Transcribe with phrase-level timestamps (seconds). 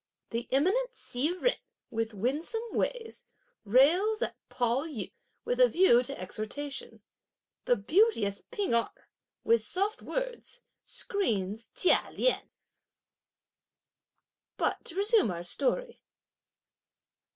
[0.31, 1.57] The eminent Hsi Jen,
[1.91, 3.27] with winsome ways,
[3.65, 5.11] rails at Pao yü,
[5.45, 7.03] with a view to exhortation.
[7.65, 8.89] The beauteous P'ing Erh,
[9.43, 12.49] with soft words, screens Chia Lien.
[14.57, 16.01] But to resume our story.